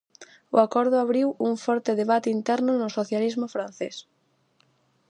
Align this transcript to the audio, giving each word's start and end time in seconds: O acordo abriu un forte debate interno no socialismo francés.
O 0.55 0.57
acordo 0.65 0.95
abriu 0.97 1.27
un 1.47 1.53
forte 1.65 1.91
debate 2.01 2.29
interno 2.37 2.71
no 2.75 2.89
socialismo 2.97 3.47
francés. 3.55 3.95